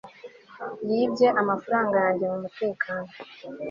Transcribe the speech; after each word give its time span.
yibye 0.89 1.27
amafaranga 1.41 1.95
yanjye 2.03 2.25
mu 2.31 2.37
mutekano 2.43 3.09